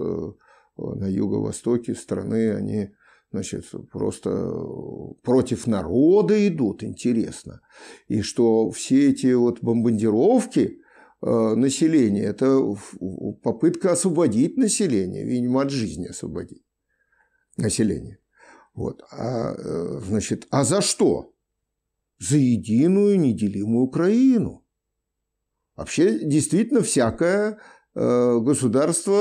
на 0.76 1.06
юго-востоке 1.06 1.94
страны, 1.94 2.52
они 2.52 2.90
значит, 3.30 3.64
просто 3.90 4.30
против 5.22 5.66
народа 5.66 6.46
идут, 6.46 6.84
интересно. 6.84 7.62
И 8.08 8.20
что 8.20 8.70
все 8.70 9.10
эти 9.10 9.32
вот 9.32 9.60
бомбардировки, 9.62 10.82
населения. 11.22 12.24
Это 12.24 12.60
попытка 13.42 13.92
освободить 13.92 14.56
население, 14.56 15.24
видимо, 15.24 15.62
от 15.62 15.70
жизни 15.70 16.06
освободить 16.06 16.64
население. 17.56 18.18
Вот. 18.74 19.02
А, 19.12 19.54
э, 19.54 20.00
значит, 20.04 20.48
а 20.50 20.64
за 20.64 20.80
что? 20.80 21.32
За 22.18 22.36
единую 22.36 23.20
неделимую 23.20 23.84
Украину. 23.84 24.64
Вообще, 25.76 26.18
действительно, 26.18 26.82
всякое 26.82 27.58
э, 27.94 28.38
государство, 28.40 29.12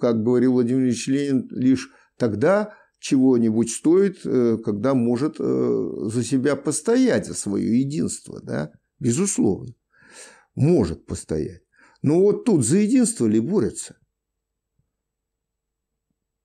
как 0.00 0.22
говорил 0.22 0.52
Владимир 0.52 0.82
Ильич 0.82 1.06
Ленин, 1.08 1.48
лишь 1.50 1.90
тогда 2.18 2.74
чего-нибудь 2.98 3.70
стоит, 3.70 4.20
когда 4.22 4.94
может 4.94 5.38
за 5.38 6.22
себя 6.22 6.54
постоять, 6.54 7.26
за 7.26 7.34
свое 7.34 7.80
единство, 7.80 8.40
да, 8.40 8.70
безусловно 9.00 9.74
может 10.54 11.06
постоять. 11.06 11.62
Но 12.02 12.20
вот 12.20 12.44
тут 12.44 12.64
за 12.64 12.78
единство 12.78 13.26
ли 13.26 13.40
борются? 13.40 13.96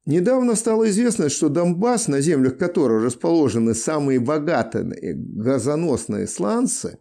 Недавно 0.05 0.55
стало 0.55 0.89
известно, 0.89 1.27
что 1.27 1.49
Донбасс, 1.49 2.07
на 2.07 2.21
землях 2.21 2.57
которого 2.57 3.03
расположены 3.03 3.73
самые 3.73 4.19
богатые 4.21 5.13
газоносные 5.15 6.27
сланцы, 6.27 6.97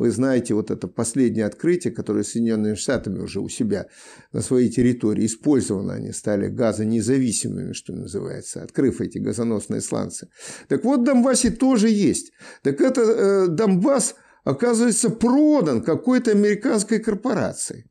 Вы 0.00 0.10
знаете, 0.10 0.54
вот 0.54 0.70
это 0.70 0.88
последнее 0.88 1.44
открытие, 1.44 1.92
которое 1.92 2.24
Соединенными 2.24 2.74
Штатами 2.74 3.18
уже 3.18 3.40
у 3.40 3.50
себя 3.50 3.86
на 4.32 4.40
своей 4.40 4.70
территории 4.70 5.26
использовано, 5.26 5.92
они 5.92 6.12
стали 6.12 6.48
газонезависимыми, 6.48 7.74
что 7.74 7.92
называется, 7.92 8.62
открыв 8.62 9.02
эти 9.02 9.18
газоносные 9.18 9.82
сланцы. 9.82 10.28
Так 10.68 10.84
вот, 10.84 11.00
в 11.00 11.04
Донбассе 11.04 11.50
тоже 11.50 11.90
есть. 11.90 12.32
Так 12.62 12.80
это 12.80 13.02
э, 13.02 13.48
Донбасс, 13.48 14.14
оказывается, 14.50 15.10
продан 15.10 15.82
какой-то 15.82 16.30
американской 16.32 16.98
корпорацией 16.98 17.90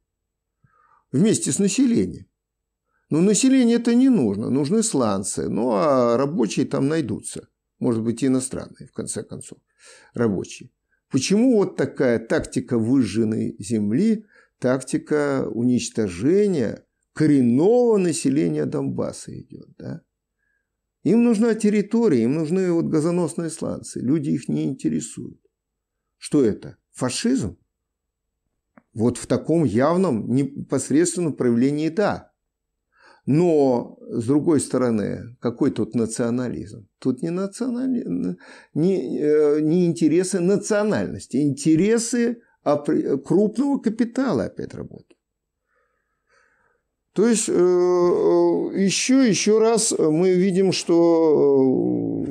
вместе 1.12 1.52
с 1.52 1.60
населением. 1.60 2.28
Но 3.10 3.22
население 3.22 3.78
это 3.78 3.95
не 3.95 4.10
нужно, 4.10 4.50
нужны 4.50 4.84
сланцы, 4.84 5.50
ну 5.50 5.72
а 5.72 6.17
рабочие 6.17 6.65
там 6.65 6.88
найдутся. 6.88 7.48
Может 7.80 8.04
быть, 8.04 8.22
и 8.22 8.28
иностранные, 8.28 8.88
в 8.88 8.91
конце 8.91 9.24
концов, 9.24 9.58
рабочие. 10.13 10.69
Почему 11.10 11.56
вот 11.56 11.76
такая 11.76 12.19
тактика 12.19 12.78
выжженной 12.78 13.56
земли, 13.58 14.26
тактика 14.60 15.48
уничтожения 15.50 16.86
коренного 17.13 17.98
населения 17.98 18.65
Донбасса 18.65 19.38
идет, 19.39 19.69
да? 19.78 20.02
Им 21.04 21.24
нужна 21.24 21.56
территория, 21.56 22.24
им 22.24 22.36
нужны 22.36 22.72
вот 22.72 22.86
газоносные 22.86 23.50
станции. 23.50 24.02
Люди 24.02 24.32
их 24.32 24.50
не 24.50 24.65
интересуют. 24.65 25.39
Что 26.19 26.43
это? 26.43 26.77
Фашизм? 26.91 27.58
Вот 28.93 29.17
в 29.17 29.25
таком 29.25 29.63
явном, 29.63 30.29
непосредственном 30.36 31.34
проявлении– 31.34 31.89
да. 31.89 32.29
Но, 33.25 33.97
с 34.01 34.25
другой 34.25 34.60
стороны, 34.60 35.38
какой 35.39 35.71
тут 35.71 35.93
национализм? 35.93 36.88
Тут 36.99 37.21
не, 37.21 37.29
национали... 37.29 38.03
не, 38.73 39.19
э, 39.19 39.62
не 39.62 39.86
интересы 39.86 40.39
национальности, 40.39 41.38
интересы 41.38 42.41
крупного 42.63 43.77
капитала 43.77 44.45
опять 44.45 44.73
работают. 44.73 45.19
То 47.13 47.27
есть, 47.27 47.49
э, 47.49 47.53
э, 47.53 48.82
еще, 48.82 49.27
еще 49.29 49.60
раз 49.60 49.93
мы 49.97 50.34
видим, 50.34 50.71
что 50.71 52.25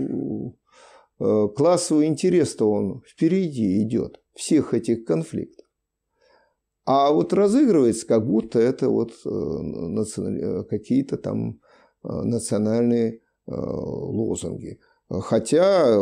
классовый 1.18 2.06
интерес-то 2.06 2.70
он 2.70 3.02
впереди 3.06 3.82
идет 3.82 4.20
всех 4.34 4.74
этих 4.74 5.04
конфликтов. 5.04 5.68
А 6.90 7.10
вот 7.10 7.34
разыгрывается, 7.34 8.06
как 8.06 8.26
будто 8.26 8.58
это 8.58 8.88
вот 8.88 9.12
э, 9.26 9.28
э, 9.28 10.64
какие-то 10.70 11.18
там 11.18 11.60
э, 12.02 12.08
национальные 12.08 13.20
лозунги. 13.46 14.78
Хотя, 15.08 15.98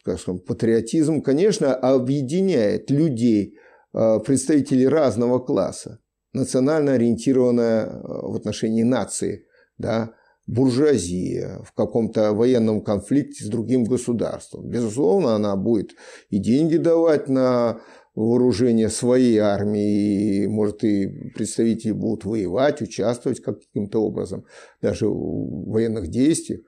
скажем, 0.00 0.38
патриотизм, 0.38 1.20
конечно, 1.20 1.74
объединяет 1.74 2.90
людей, 2.90 3.58
представителей 3.92 4.88
разного 4.88 5.40
класса, 5.40 6.00
национально 6.32 6.92
ориентированная 6.92 8.00
в 8.02 8.34
отношении 8.34 8.82
нации, 8.82 9.46
да, 9.76 10.14
буржуазия 10.46 11.62
в 11.64 11.72
каком-то 11.72 12.32
военном 12.32 12.82
конфликте 12.82 13.44
с 13.44 13.48
другим 13.48 13.84
государством. 13.84 14.68
Безусловно, 14.68 15.34
она 15.34 15.56
будет 15.56 15.92
и 16.30 16.38
деньги 16.38 16.76
давать 16.76 17.28
на 17.28 17.80
вооружение 18.14 18.90
своей 18.90 19.38
армии, 19.38 20.42
и, 20.42 20.46
может, 20.46 20.84
и 20.84 21.06
представители 21.34 21.92
будут 21.92 22.24
воевать, 22.24 22.80
участвовать 22.80 23.40
каким-то 23.40 24.02
образом, 24.02 24.44
даже 24.80 25.08
в 25.08 25.68
военных 25.68 26.08
действиях. 26.08 26.60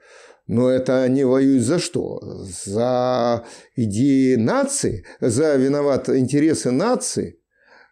Но 0.48 0.68
это 0.70 1.02
они 1.02 1.24
воюют 1.24 1.62
за 1.62 1.78
что? 1.78 2.20
За 2.64 3.44
идеи 3.74 4.36
нации, 4.36 5.04
за 5.20 5.56
виноват 5.56 6.08
интересы 6.08 6.70
нации. 6.70 7.40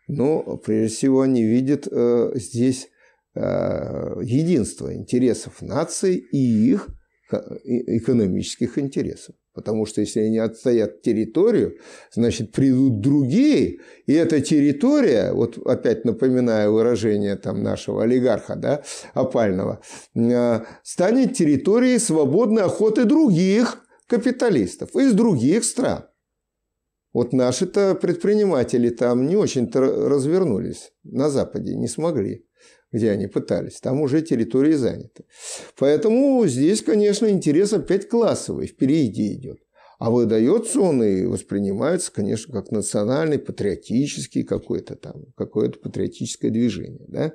Но 0.07 0.59
прежде 0.59 0.95
всего 0.95 1.23
они 1.23 1.43
видят 1.43 1.89
э, 1.91 2.33
здесь 2.35 2.89
единство 3.37 4.95
интересов 4.95 5.61
нации 5.61 6.17
и 6.17 6.73
их 6.73 6.89
экономических 7.33 8.79
интересов. 8.79 9.35
Потому 9.55 9.87
что 9.87 10.01
если 10.01 10.21
они 10.21 10.39
отстоят 10.39 11.03
территорию, 11.03 11.79
значит, 12.13 12.51
придут 12.51 13.01
другие, 13.01 13.79
и 14.07 14.13
эта 14.13 14.41
территория, 14.41 15.33
вот 15.33 15.59
опять 15.65 16.05
напоминаю 16.05 16.73
выражение 16.73 17.37
там 17.37 17.63
нашего 17.63 18.03
олигарха, 18.03 18.57
да, 18.57 18.83
опального, 19.15 19.81
а, 20.17 20.67
станет 20.83 21.35
территорией 21.35 22.01
свободной 22.01 22.65
охоты 22.65 23.05
других 23.05 23.79
капиталистов 24.09 24.97
из 24.97 25.13
других 25.13 25.65
стран. 25.65 26.07
Вот 27.13 27.33
наши-то 27.33 27.95
предприниматели 27.95 28.91
там 28.91 29.29
не 29.29 29.37
очень-то 29.37 29.81
развернулись 29.81 30.91
на 31.05 31.31
Западе, 31.31 31.77
не 31.77 31.87
смогли 31.87 32.45
где 32.95 33.11
они 33.11 33.27
пытались, 33.27 33.81
там 33.81 34.01
уже 34.01 34.23
территории 34.23 34.75
заняты. 34.75 35.25
Поэтому 35.77 36.47
здесь, 36.47 36.81
конечно, 36.81 37.29
интерес 37.29 37.73
опять 37.73 38.09
классовый, 38.09 38.69
впереди 38.69 39.35
идет. 39.35 39.59
А 39.99 40.11
выдается 40.11 40.81
он 40.81 41.03
и 41.03 41.27
воспринимается, 41.27 42.13
конечно, 42.13 42.53
как 42.53 42.71
национальный, 42.71 43.41
патриотический 43.41 44.45
какой-то 44.45 44.95
там, 44.95 45.25
какое-то 45.37 45.81
патриотическое 45.81 46.53
движение. 46.53 47.05
Да? 47.09 47.35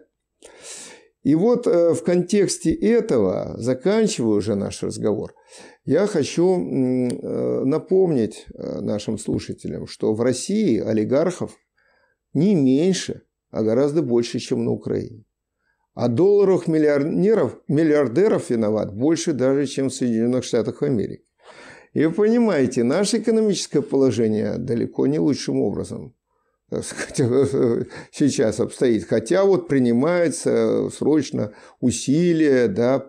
И 1.23 1.35
вот 1.35 1.67
э, 1.67 1.93
в 1.93 2.03
контексте 2.03 2.73
этого, 2.73 3.55
заканчивая 3.57 4.37
уже 4.37 4.55
наш 4.55 4.81
разговор, 4.81 5.33
я 5.83 6.07
хочу 6.07 6.55
э, 6.55 7.65
напомнить 7.65 8.45
э, 8.53 8.79
нашим 8.79 9.17
слушателям, 9.17 9.87
что 9.87 10.13
в 10.13 10.21
России 10.21 10.79
олигархов 10.79 11.57
не 12.33 12.55
меньше, 12.55 13.23
а 13.51 13.63
гораздо 13.63 14.01
больше, 14.01 14.39
чем 14.39 14.63
на 14.63 14.71
Украине. 14.71 15.25
А 15.95 16.07
долларовых 16.07 16.67
миллиардеров, 16.67 17.59
миллиардеров 17.67 18.49
виноват 18.49 18.93
больше 18.93 19.33
даже, 19.33 19.65
чем 19.65 19.89
в 19.89 19.93
Соединенных 19.93 20.43
Штатах 20.43 20.83
Америки. 20.83 21.25
И 21.93 22.05
вы 22.05 22.13
понимаете, 22.13 22.83
наше 22.83 23.17
экономическое 23.17 23.81
положение 23.81 24.57
далеко 24.57 25.07
не 25.07 25.19
лучшим 25.19 25.59
образом 25.61 26.13
сейчас 28.11 28.59
обстоит. 28.59 29.05
Хотя 29.05 29.43
вот 29.43 29.67
принимаются 29.67 30.89
срочно 30.89 31.53
усилия 31.79 32.67
да, 32.67 33.05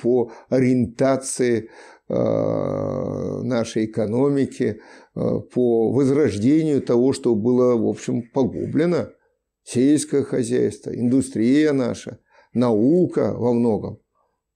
по 0.00 0.30
ориентации 0.48 1.68
э, 2.08 3.42
нашей 3.42 3.86
экономики, 3.86 4.80
э, 5.14 5.40
по 5.52 5.90
возрождению 5.90 6.80
того, 6.80 7.12
что 7.12 7.34
было, 7.34 7.76
в 7.76 7.86
общем, 7.88 8.22
погублено– 8.32 9.08
сельское 9.64 10.22
хозяйство, 10.22 10.90
индустрия 10.90 11.72
наша, 11.72 12.18
наука 12.52 13.34
во 13.34 13.52
многом. 13.52 14.00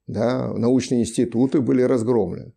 Да, 0.07 0.53
научные 0.53 1.01
институты 1.01 1.61
были 1.61 1.81
разгромлены. 1.81 2.53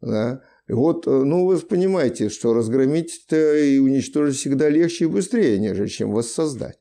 Да. 0.00 0.42
И 0.68 0.72
вот, 0.72 1.06
э, 1.06 1.10
ну, 1.10 1.46
вы 1.46 1.58
понимаете, 1.58 2.28
что 2.28 2.52
разгромить 2.52 3.26
и 3.32 3.78
уничтожить 3.78 4.36
всегда 4.36 4.68
легче 4.68 5.04
и 5.04 5.08
быстрее, 5.08 5.58
нежели 5.58 5.86
чем 5.86 6.12
воссоздать. 6.12 6.78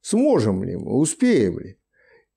Сможем 0.00 0.62
ли 0.64 0.76
мы, 0.76 0.96
успеем 0.98 1.58
ли? 1.58 1.78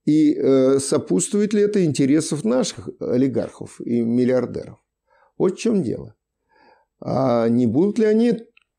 И 0.05 0.33
э, 0.33 0.79
сопутствует 0.79 1.53
ли 1.53 1.61
это 1.61 1.83
интересов 1.83 2.43
наших 2.43 2.89
олигархов 2.99 3.79
и 3.81 4.01
миллиардеров? 4.01 4.79
Вот 5.37 5.55
в 5.55 5.57
чем 5.59 5.83
дело. 5.83 6.15
А 6.99 7.47
не 7.47 7.67
будут 7.67 7.99
ли 7.99 8.05
они 8.05 8.33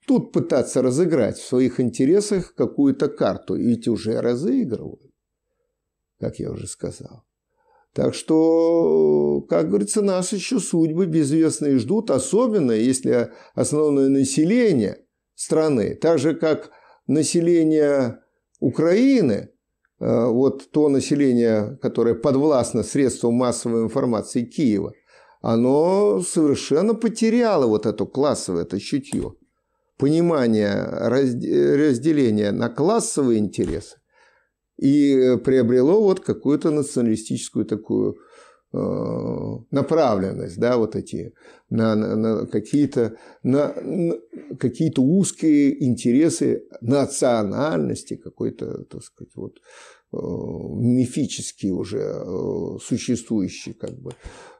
тут 0.08 0.32
пытаться 0.32 0.80
разыграть 0.80 1.38
в 1.38 1.46
своих 1.46 1.78
интересах 1.80 2.54
какую-то 2.54 3.08
карту, 3.08 3.54
ведь 3.54 3.86
уже 3.86 4.20
разыгрывают, 4.20 5.12
как 6.18 6.38
я 6.38 6.50
уже 6.50 6.66
сказал. 6.66 7.24
Так 7.92 8.14
что, 8.14 9.42
как 9.48 9.68
говорится, 9.68 10.02
нас 10.02 10.32
еще 10.32 10.60
судьбы 10.60 11.06
безвестные 11.06 11.78
ждут, 11.78 12.10
особенно 12.10 12.72
если 12.72 13.32
основное 13.54 14.08
население 14.08 15.04
страны, 15.34 15.94
так 15.94 16.18
же 16.18 16.34
как 16.34 16.70
население 17.06 18.20
Украины, 18.60 19.50
э, 20.00 20.26
вот 20.26 20.70
то 20.70 20.88
население, 20.88 21.78
которое 21.82 22.14
подвластно 22.14 22.82
средствам 22.82 23.34
массовой 23.34 23.82
информации 23.82 24.44
Киева, 24.44 24.92
оно 25.42 26.20
совершенно 26.20 26.94
потеряло 26.94 27.66
вот 27.66 27.84
это 27.84 28.06
классовое, 28.06 28.62
это 28.62 28.80
чутье 28.80 29.34
понимание 29.98 30.84
разделения 30.84 32.52
на 32.52 32.68
классовые 32.68 33.40
интересы 33.40 33.98
и 34.78 35.36
приобрело 35.44 36.00
вот 36.00 36.20
какую-то 36.20 36.70
националистическую 36.70 37.66
такую 37.66 38.16
э, 38.72 38.78
направленность, 39.72 40.58
да, 40.58 40.76
вот 40.76 40.94
эти 40.94 41.34
на, 41.68 41.96
на, 41.96 42.14
на 42.14 42.46
какие-то 42.46 43.16
на, 43.42 43.74
на 43.82 44.14
какие-то 44.58 45.02
узкие 45.02 45.84
интересы 45.84 46.62
национальности, 46.80 48.16
какой-то, 48.16 48.84
так 48.84 49.02
сказать, 49.02 49.32
вот 49.34 49.56
э, 49.56 50.16
мифический 50.16 51.72
уже 51.72 51.98
э, 51.98 52.78
существующий, 52.80 53.72
как 53.72 53.98
бы 53.98 54.12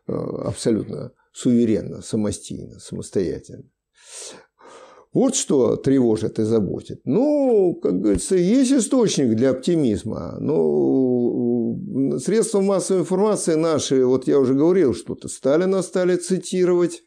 абсолютно 0.07 1.13
суверенно, 1.33 2.01
самостийно, 2.01 2.81
самостоятельно. 2.81 3.71
Вот 5.19 5.35
что 5.35 5.75
тревожит 5.75 6.39
и 6.39 6.45
заботит. 6.45 7.01
Ну, 7.05 7.75
как 7.83 8.01
говорится, 8.01 8.37
есть 8.37 8.71
источник 8.71 9.35
для 9.35 9.51
оптимизма. 9.51 10.37
Ну, 10.39 11.77
средства 12.21 12.61
массовой 12.61 13.01
информации 13.01 13.55
наши, 13.55 14.07
вот 14.07 14.29
я 14.29 14.39
уже 14.39 14.55
говорил, 14.55 14.95
что-то 14.95 15.27
Сталина 15.27 15.83
стали 15.83 16.15
цитировать, 16.15 17.03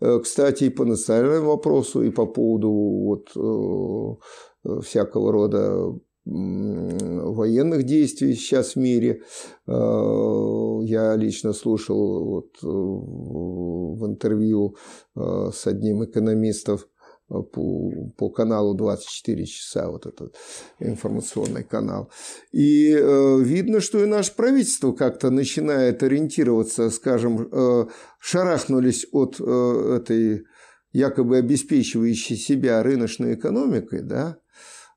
э, 0.00 0.18
кстати, 0.18 0.64
и 0.64 0.68
по 0.68 0.84
национальному 0.84 1.50
вопросу, 1.50 2.02
и 2.02 2.10
по 2.10 2.26
поводу 2.26 2.72
вот, 2.72 3.30
э, 3.36 4.80
всякого 4.82 5.30
рода 5.30 5.92
военных 6.24 7.84
действий 7.84 8.34
сейчас 8.34 8.74
в 8.74 8.80
мире. 8.80 9.20
Э, 9.68 10.80
я 10.82 11.14
лично 11.14 11.52
слушал 11.52 12.24
вот 12.24 12.62
в 12.62 14.06
интервью 14.06 14.74
с 15.14 15.66
одним 15.68 16.02
экономистов 16.04 16.88
Э, 16.93 16.93
по, 17.28 18.10
по 18.16 18.30
каналу 18.30 18.74
24 18.74 19.46
часа, 19.46 19.90
вот 19.90 20.06
этот 20.06 20.34
информационный 20.78 21.64
канал. 21.64 22.10
И 22.52 22.92
э, 22.92 23.40
видно, 23.40 23.80
что 23.80 24.02
и 24.02 24.06
наше 24.06 24.34
правительство 24.34 24.92
как-то 24.92 25.30
начинает 25.30 26.02
ориентироваться, 26.02 26.90
скажем, 26.90 27.48
э, 27.50 27.86
шарахнулись 28.18 29.06
от 29.12 29.36
э, 29.40 29.96
этой 30.00 30.44
якобы 30.92 31.38
обеспечивающей 31.38 32.36
себя 32.36 32.82
рыночной 32.82 33.34
экономикой, 33.34 34.02
да, 34.02 34.38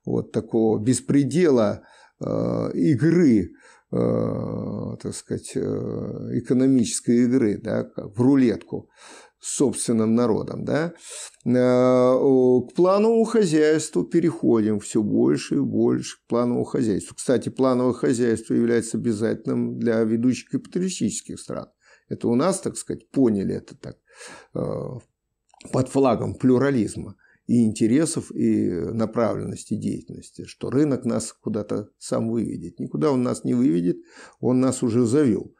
вот 0.04 0.32
такого 0.32 0.78
беспредела 0.78 1.82
э, 2.20 2.70
игры, 2.74 3.50
э, 3.90 4.96
так 5.02 5.14
сказать, 5.14 5.52
э, 5.54 5.60
экономической 5.60 7.24
игры, 7.24 7.58
да, 7.58 7.90
в 7.96 8.20
рулетку 8.20 8.88
собственным 9.40 10.14
народом. 10.14 10.64
Да? 10.64 10.92
Э, 11.44 11.50
к 11.50 12.74
плановому 12.74 13.24
хозяйству 13.24 14.04
переходим 14.04 14.80
все 14.80 15.02
больше 15.02 15.56
и 15.56 15.60
больше 15.60 16.16
к 16.18 16.28
плановому 16.28 16.64
хозяйству. 16.64 17.14
Кстати, 17.16 17.48
плановое 17.48 17.94
хозяйство 17.94 18.54
является 18.54 18.96
обязательным 18.96 19.78
для 19.78 20.02
ведущих 20.02 20.50
капиталистических 20.50 21.38
стран. 21.38 21.68
Это 22.08 22.28
у 22.28 22.34
нас, 22.34 22.60
так 22.60 22.76
сказать, 22.76 23.10
поняли 23.10 23.54
это 23.54 23.76
так 23.76 23.96
э, 24.54 24.60
под 25.72 25.88
флагом 25.88 26.34
плюрализма 26.34 27.16
и 27.46 27.64
интересов, 27.64 28.30
и 28.30 28.68
направленности 28.70 29.74
деятельности, 29.74 30.44
что 30.44 30.70
рынок 30.70 31.04
нас 31.04 31.32
куда-то 31.32 31.88
сам 31.98 32.30
выведет. 32.30 32.78
Никуда 32.78 33.10
он 33.10 33.22
нас 33.22 33.44
не 33.44 33.54
выведет, 33.54 33.96
он 34.40 34.60
нас 34.60 34.82
уже 34.82 35.06
завел. 35.06 35.54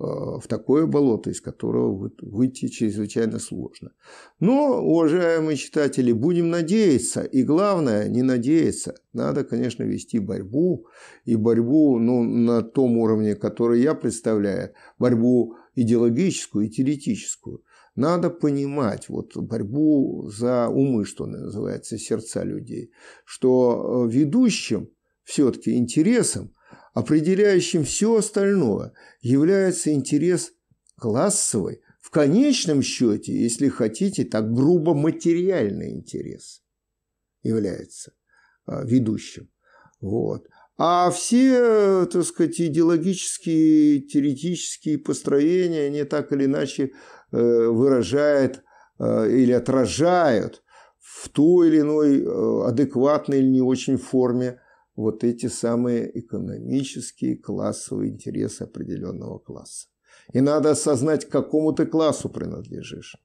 Э, 0.00 0.38
в 0.40 0.46
такое 0.46 0.86
болото, 0.86 1.30
из 1.30 1.40
которого 1.40 2.10
выйти 2.22 2.68
чрезвычайно 2.68 3.40
сложно. 3.40 3.90
Но, 4.38 4.80
уважаемые 4.80 5.56
читатели, 5.56 6.12
будем 6.12 6.50
надеяться, 6.50 7.22
и 7.22 7.42
главное, 7.42 8.08
не 8.08 8.22
надеяться. 8.22 8.94
Надо, 9.12 9.42
конечно, 9.42 9.82
вести 9.82 10.20
борьбу, 10.20 10.86
и 11.24 11.34
борьбу 11.34 11.98
ну, 11.98 12.22
на 12.22 12.62
том 12.62 12.96
уровне, 12.96 13.34
который 13.34 13.82
я 13.82 13.94
представляю, 13.94 14.72
борьбу 15.00 15.56
идеологическую 15.74 16.66
и 16.66 16.70
теоретическую. 16.70 17.64
Надо 17.96 18.30
понимать 18.30 19.08
вот 19.08 19.36
борьбу 19.36 20.30
за 20.30 20.68
умы, 20.68 21.06
что 21.06 21.26
называется, 21.26 21.98
сердца 21.98 22.44
людей, 22.44 22.92
что 23.24 24.06
э, 24.06 24.12
ведущим 24.12 24.90
все-таки 25.24 25.76
интересом 25.76 26.52
определяющим 26.94 27.84
все 27.84 28.16
остальное, 28.16 28.92
является 29.20 29.92
интерес 29.92 30.52
классовый, 30.96 31.80
в 32.00 32.10
конечном 32.10 32.80
счете, 32.80 33.32
если 33.34 33.68
хотите, 33.68 34.24
так 34.24 34.52
грубо 34.52 34.94
материальный 34.94 35.90
интерес 35.92 36.62
является 37.42 38.14
а, 38.64 38.82
ведущим. 38.82 39.50
Вот. 40.00 40.46
А 40.78 41.10
все, 41.10 42.06
так 42.06 42.24
сказать, 42.24 42.58
идеологические, 42.60 44.00
теоретические 44.00 44.96
построения, 44.98 45.88
они 45.88 46.04
так 46.04 46.32
или 46.32 46.46
иначе 46.46 46.92
э, 47.32 47.66
выражают 47.66 48.62
э, 48.98 49.30
или 49.30 49.52
отражают 49.52 50.62
в 50.98 51.28
той 51.28 51.68
или 51.68 51.80
иной 51.80 52.22
э, 52.22 52.68
адекватной 52.68 53.40
или 53.40 53.48
не 53.48 53.60
очень 53.60 53.98
форме 53.98 54.60
вот 54.98 55.22
эти 55.22 55.46
самые 55.46 56.18
экономические 56.18 57.36
классовые 57.36 58.10
интересы 58.10 58.64
определенного 58.64 59.38
класса. 59.38 59.86
И 60.32 60.40
надо 60.40 60.72
осознать, 60.72 61.24
к 61.24 61.30
какому 61.30 61.72
ты 61.72 61.86
классу 61.86 62.28
принадлежишь. 62.28 63.16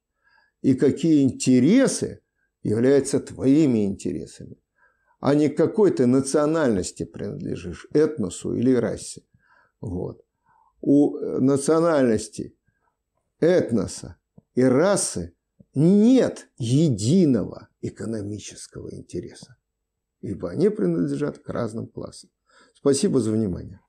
И 0.62 0.76
какие 0.76 1.24
интересы 1.24 2.22
являются 2.62 3.20
твоими 3.20 3.86
интересами. 3.86 4.62
А 5.20 5.34
не 5.34 5.50
к 5.50 5.58
какой 5.58 5.90
ты 5.90 6.06
национальности 6.06 7.06
принадлежишь, 7.06 7.88
этносу 7.92 8.54
или 8.54 8.76
расе. 8.76 9.24
Вот. 9.82 10.24
У 10.80 11.18
национальности, 11.18 12.56
этноса 13.40 14.18
и 14.54 14.62
расы 14.62 15.34
нет 15.74 16.50
единого 16.60 17.70
экономического 17.82 18.94
интереса 18.94 19.58
ибо 20.24 20.50
они 20.50 20.70
принадлежат 20.70 21.40
к 21.40 21.50
разным 21.50 21.88
классам. 21.88 22.30
Спасибо 22.74 23.20
за 23.20 23.32
внимание. 23.32 23.82